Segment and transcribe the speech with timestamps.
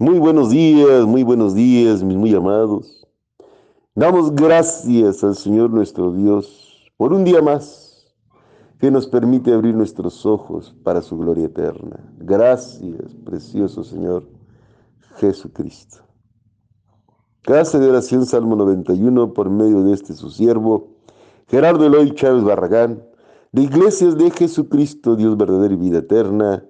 [0.00, 3.04] Muy buenos días, muy buenos días, mis muy amados.
[3.96, 8.14] Damos gracias al Señor nuestro Dios por un día más
[8.78, 11.98] que nos permite abrir nuestros ojos para su gloria eterna.
[12.16, 14.28] Gracias, precioso Señor
[15.16, 15.96] Jesucristo.
[17.42, 20.90] Casa de oración Salmo 91 por medio de este su siervo,
[21.48, 23.02] Gerardo Eloy Chávez Barragán,
[23.50, 26.64] de Iglesias de Jesucristo, Dios verdadero y vida eterna.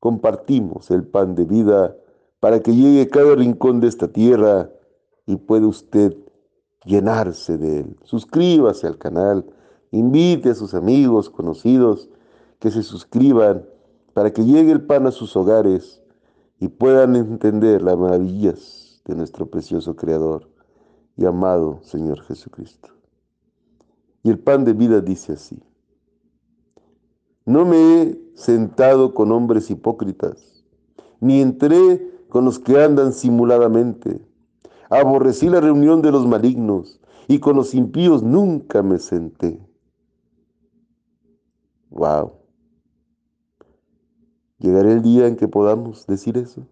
[0.00, 1.94] Compartimos el pan de vida
[2.42, 4.68] para que llegue a cada rincón de esta tierra
[5.26, 6.16] y pueda usted
[6.84, 7.96] llenarse de él.
[8.02, 9.46] Suscríbase al canal,
[9.92, 12.08] invite a sus amigos, conocidos,
[12.58, 13.64] que se suscriban
[14.12, 16.02] para que llegue el pan a sus hogares
[16.58, 20.50] y puedan entender las maravillas de nuestro precioso Creador
[21.16, 22.88] y amado Señor Jesucristo.
[24.24, 25.62] Y el pan de vida dice así,
[27.44, 30.64] no me he sentado con hombres hipócritas,
[31.20, 34.18] ni entré con los que andan simuladamente.
[34.88, 39.60] Aborrecí la reunión de los malignos y con los impíos nunca me senté.
[41.90, 42.32] Wow.
[44.56, 46.66] ¿Llegará el día en que podamos decir eso?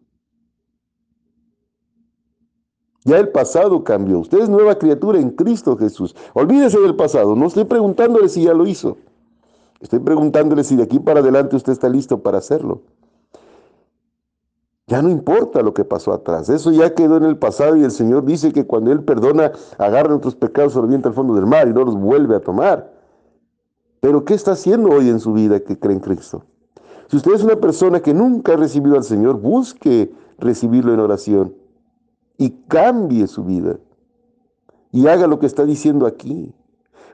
[3.05, 4.21] Ya el pasado cambió.
[4.21, 6.17] Usted es nueva criatura en Cristo Jesús.
[6.33, 7.37] Olvídese del pasado.
[7.37, 8.97] No estoy preguntándole si ya lo hizo.
[9.79, 12.81] Estoy preguntándole si de aquí para adelante usted está listo para hacerlo.
[14.91, 17.93] Ya no importa lo que pasó atrás, eso ya quedó en el pasado y el
[17.93, 21.69] Señor dice que cuando Él perdona, agarra nuestros pecados, se los al fondo del mar
[21.69, 22.93] y no los vuelve a tomar.
[24.01, 26.43] Pero ¿qué está haciendo hoy en su vida que cree en Cristo?
[27.07, 31.55] Si usted es una persona que nunca ha recibido al Señor, busque recibirlo en oración
[32.37, 33.77] y cambie su vida
[34.91, 36.53] y haga lo que está diciendo aquí.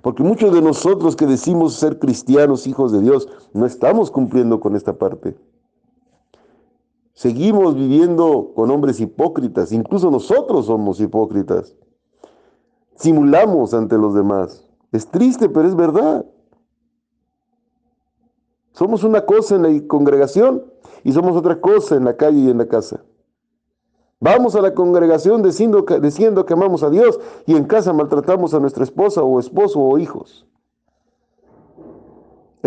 [0.00, 4.76] Porque muchos de nosotros que decimos ser cristianos, hijos de Dios, no estamos cumpliendo con
[4.76, 5.36] esta parte.
[7.16, 11.74] Seguimos viviendo con hombres hipócritas, incluso nosotros somos hipócritas.
[12.94, 14.68] Simulamos ante los demás.
[14.92, 16.26] Es triste, pero es verdad.
[18.72, 20.62] Somos una cosa en la congregación
[21.04, 23.02] y somos otra cosa en la calle y en la casa.
[24.20, 28.52] Vamos a la congregación diciendo que, diciendo que amamos a Dios y en casa maltratamos
[28.52, 30.46] a nuestra esposa o esposo o hijos.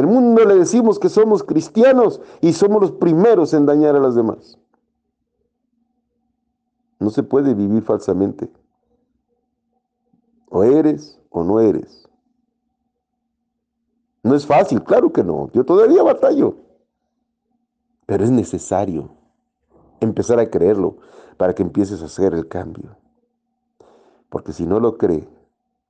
[0.10, 4.58] Mundo le decimos que somos cristianos y somos los primeros en dañar a los demás.
[7.00, 8.52] No se puede vivir falsamente.
[10.50, 12.10] O eres o no eres.
[14.24, 15.52] No es fácil, claro que no.
[15.54, 16.56] Yo todavía batallo.
[18.08, 19.12] Pero es necesario
[20.00, 20.98] empezar a creerlo
[21.38, 22.98] para que empieces a hacer el cambio.
[24.30, 25.30] Porque si no lo cree,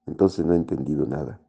[0.05, 1.39] entonces no ha entendido nada.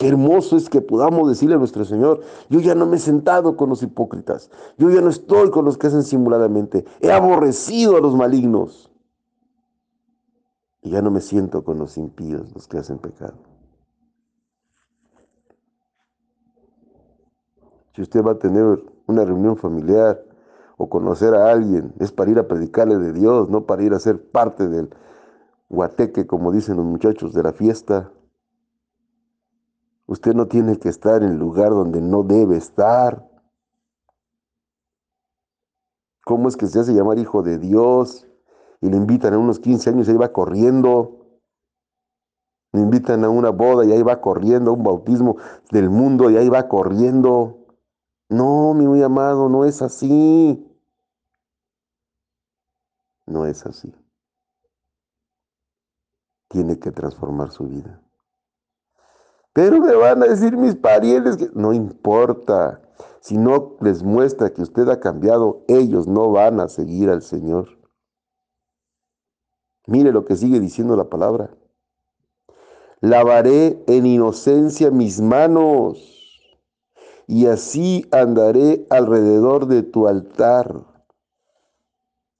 [0.00, 3.54] Qué hermoso es que podamos decirle a nuestro Señor, yo ya no me he sentado
[3.54, 8.00] con los hipócritas, yo ya no estoy con los que hacen simuladamente, he aborrecido a
[8.00, 8.90] los malignos
[10.80, 13.34] y ya no me siento con los impíos, los que hacen pecado.
[17.94, 20.24] Si usted va a tener una reunión familiar
[20.78, 24.00] o conocer a alguien, es para ir a predicarle de Dios, no para ir a
[24.00, 24.88] ser parte del
[25.68, 28.10] guateque, como dicen los muchachos de la fiesta,
[30.10, 33.30] Usted no tiene que estar en el lugar donde no debe estar.
[36.24, 38.26] ¿Cómo es que se hace llamar hijo de Dios?
[38.80, 41.28] Y le invitan a unos 15 años y ahí va corriendo.
[42.72, 45.36] Le invitan a una boda y ahí va corriendo, a un bautismo
[45.70, 47.68] del mundo y ahí va corriendo.
[48.28, 50.66] No, mi muy amado, no es así.
[53.26, 53.94] No es así.
[56.48, 58.02] Tiene que transformar su vida.
[59.52, 62.80] Pero me van a decir mis parientes que no importa.
[63.20, 67.68] Si no les muestra que usted ha cambiado, ellos no van a seguir al Señor.
[69.86, 71.50] Mire lo que sigue diciendo la palabra.
[73.00, 75.98] Lavaré en inocencia mis manos
[77.26, 80.89] y así andaré alrededor de tu altar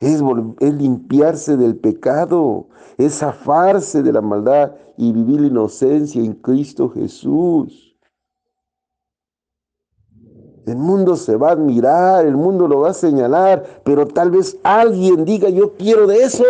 [0.01, 0.23] es,
[0.61, 7.95] limpiarse del pecado, es zafarse de la maldad y vivir la inocencia en Cristo Jesús.
[10.67, 14.59] El mundo se va a admirar, el mundo lo va a señalar, pero tal vez
[14.63, 16.45] alguien diga, yo quiero de eso.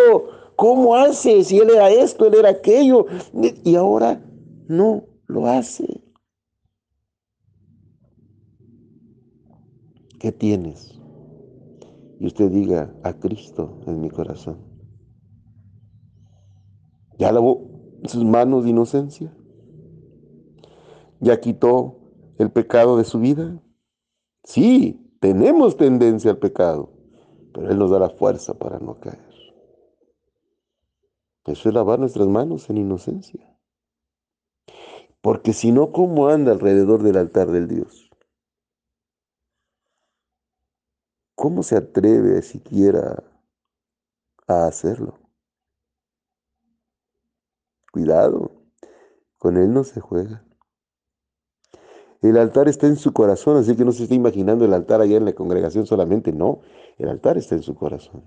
[0.57, 1.43] ¿Cómo hace?
[1.43, 3.07] Si él era esto, él era aquello.
[3.65, 4.21] Y ahora
[4.69, 6.03] no lo hace.
[10.19, 11.00] ¿Qué tienes?
[12.21, 14.59] Y usted diga a Cristo en mi corazón.
[17.19, 19.35] ¿Ya lavó sus manos de inocencia?
[21.19, 21.99] ¿Ya quitó
[22.39, 23.63] el pecado de su vida?
[24.45, 26.93] Sí, tenemos tendencia al pecado,
[27.55, 29.19] pero Él nos da la fuerza para no caer.
[31.47, 33.59] Eso es lavar nuestras manos en inocencia.
[35.23, 38.10] Porque si no, ¿cómo anda alrededor del altar del Dios?
[41.41, 43.25] ¿Cómo se atreve siquiera
[44.47, 45.19] a hacerlo?
[47.91, 48.51] Cuidado,
[49.39, 50.45] con Él no se juega.
[52.21, 55.17] El altar está en su corazón, así que no se está imaginando el altar allá
[55.17, 56.61] en la congregación solamente, no,
[56.99, 58.23] el altar está en su corazón.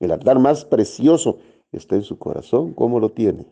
[0.00, 1.38] El altar más precioso
[1.70, 3.46] está en su corazón, ¿cómo lo tiene?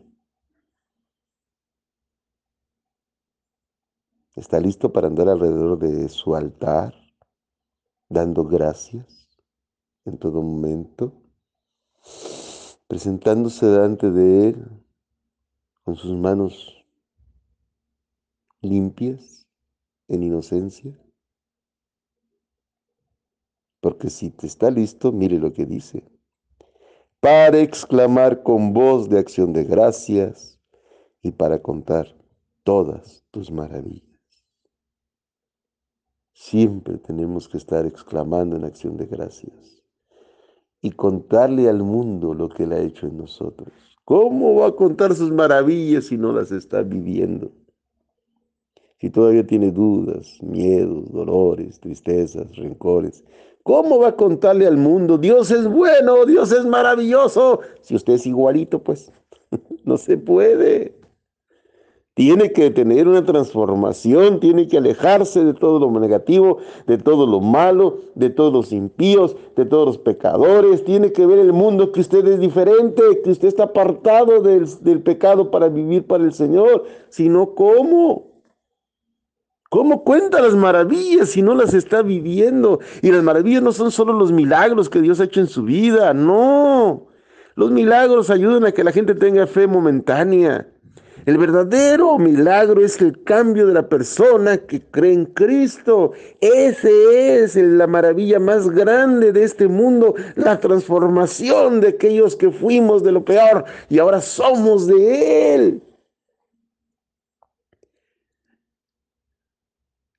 [4.35, 7.00] ¿Está listo para andar alrededor de su altar,
[8.11, 9.29] dando gracias
[10.03, 11.13] en todo momento,
[12.87, 14.67] presentándose delante de Él
[15.83, 16.85] con sus manos
[18.59, 19.47] limpias,
[20.09, 20.97] en inocencia?
[23.79, 26.03] Porque si te está listo, mire lo que dice.
[27.21, 30.59] Para exclamar con voz de acción de gracias
[31.21, 32.13] y para contar
[32.63, 34.10] todas tus maravillas.
[36.43, 39.83] Siempre tenemos que estar exclamando en acción de gracias
[40.81, 43.69] y contarle al mundo lo que Él ha hecho en nosotros.
[44.05, 47.51] ¿Cómo va a contar sus maravillas si no las está viviendo?
[48.99, 53.23] Si todavía tiene dudas, miedos, dolores, tristezas, rencores,
[53.61, 57.59] ¿cómo va a contarle al mundo, Dios es bueno, Dios es maravilloso?
[57.81, 59.13] Si usted es igualito, pues
[59.85, 61.00] no se puede.
[62.13, 67.39] Tiene que tener una transformación, tiene que alejarse de todo lo negativo, de todo lo
[67.39, 70.83] malo, de todos los impíos, de todos los pecadores.
[70.83, 75.01] Tiene que ver el mundo que usted es diferente, que usted está apartado del, del
[75.01, 76.83] pecado para vivir para el Señor.
[77.07, 78.31] Si no, ¿cómo?
[79.69, 82.81] ¿Cómo cuenta las maravillas si no las está viviendo?
[83.01, 86.13] Y las maravillas no son solo los milagros que Dios ha hecho en su vida,
[86.13, 87.07] no.
[87.55, 90.67] Los milagros ayudan a que la gente tenga fe momentánea.
[91.25, 96.13] El verdadero milagro es el cambio de la persona que cree en Cristo.
[96.39, 103.03] Ese es la maravilla más grande de este mundo, la transformación de aquellos que fuimos
[103.03, 105.83] de lo peor y ahora somos de Él.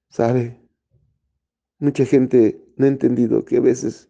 [0.09, 0.61] ¿Sabe?
[1.79, 4.09] Mucha gente no ha entendido que a veces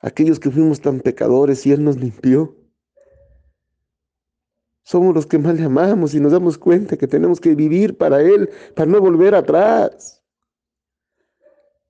[0.00, 2.56] aquellos que fuimos tan pecadores y Él nos limpió,
[4.86, 8.20] somos los que más le amamos y nos damos cuenta que tenemos que vivir para
[8.20, 10.22] Él, para no volver atrás.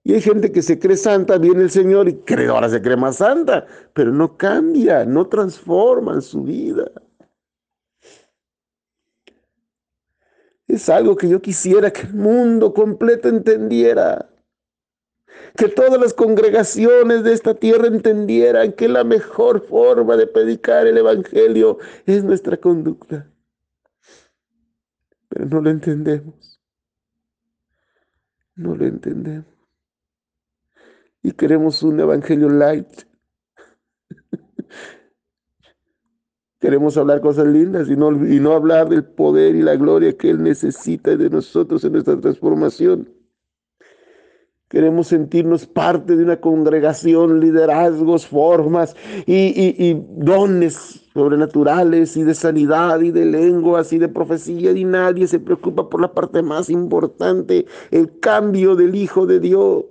[0.03, 2.97] Y hay gente que se cree santa, viene el Señor y cree, ahora se cree
[2.97, 6.91] más santa, pero no cambia, no transforma en su vida.
[10.67, 14.27] Es algo que yo quisiera que el mundo completo entendiera.
[15.57, 20.99] Que todas las congregaciones de esta tierra entendieran que la mejor forma de predicar el
[20.99, 23.31] Evangelio es nuestra conducta.
[25.29, 26.61] Pero no lo entendemos.
[28.55, 29.47] No lo entendemos.
[31.23, 33.03] Y queremos un Evangelio light.
[36.61, 40.31] Queremos hablar cosas lindas y no, y no hablar del poder y la gloria que
[40.31, 43.16] Él necesita de nosotros en nuestra transformación.
[44.69, 53.13] Queremos sentirnos parte de una congregación, liderazgos, formas y, dones sobrenaturales y de sanidad y
[53.13, 58.19] de lenguas y de profecía y nadie se preocupa por la parte más importante, el
[58.19, 59.85] cambio del Hijo de Dios.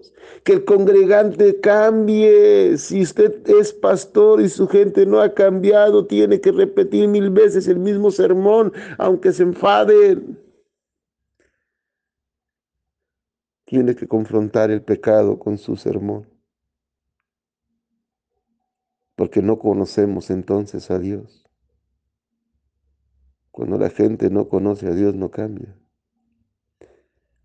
[0.44, 2.78] Que el congregante cambie.
[2.78, 7.70] Si usted es pastor y su gente no ha cambiado, tiene que repetir mil veces
[7.70, 10.45] el mismo sermón, aunque se enfaden.
[13.66, 16.30] Tiene que confrontar el pecado con su sermón.
[19.16, 21.46] Porque no conocemos entonces a Dios.
[23.52, 25.78] Cuando la gente no conoce a Dios no cambia.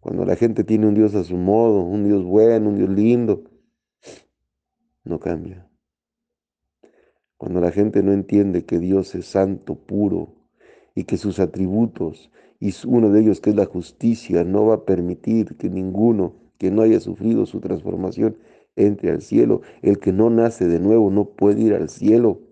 [0.01, 3.45] Cuando la gente tiene un Dios a su modo, un Dios bueno, un Dios lindo,
[5.05, 5.71] no cambia.
[7.37, 10.40] Cuando la gente no entiende que Dios es santo, puro,
[10.95, 12.31] y que sus atributos
[12.61, 16.71] y uno de ellos, que es la justicia, no va a permitir que ninguno que
[16.71, 18.37] no haya sufrido su transformación
[18.77, 19.63] entre al cielo.
[19.81, 22.43] El que no nace de nuevo no puede ir al cielo.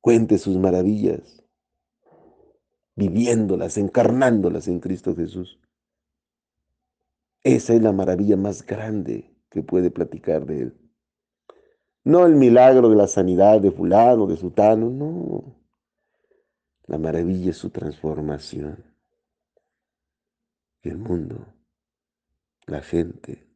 [0.00, 1.44] Cuente sus maravillas,
[2.96, 5.60] viviéndolas, encarnándolas en Cristo Jesús.
[7.44, 10.83] Esa es la maravilla más grande que puede platicar de Él.
[12.04, 15.56] No el milagro de la sanidad de fulano, de sutano, no.
[16.86, 18.84] La maravilla es su transformación.
[20.82, 21.46] Y el mundo
[22.66, 23.46] la gente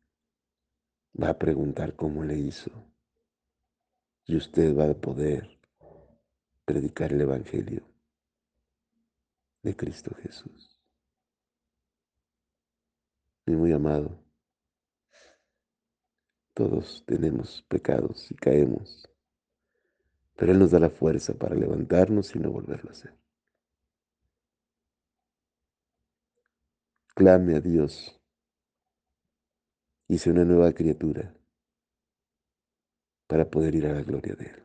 [1.20, 2.70] va a preguntar cómo le hizo.
[4.24, 5.58] Y usted va a poder
[6.64, 7.82] predicar el Evangelio
[9.62, 10.80] de Cristo Jesús.
[13.46, 14.18] Mi muy amado,
[16.58, 19.08] todos tenemos pecados y caemos,
[20.34, 23.14] pero Él nos da la fuerza para levantarnos y no volverlo a hacer.
[27.14, 28.20] Clame a Dios
[30.08, 31.32] hice una nueva criatura
[33.28, 34.64] para poder ir a la gloria de Él.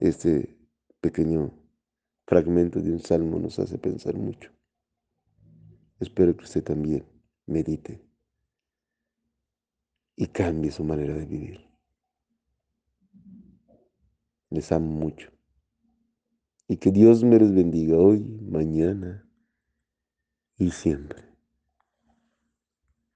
[0.00, 0.58] Este
[1.00, 1.52] pequeño
[2.26, 4.50] fragmento de un salmo nos hace pensar mucho.
[6.00, 7.19] Espero que usted también
[7.50, 8.00] medite
[10.16, 11.68] y cambie su manera de vivir.
[14.50, 15.30] Les amo mucho.
[16.68, 19.28] Y que Dios me les bendiga hoy, mañana
[20.56, 21.29] y siempre.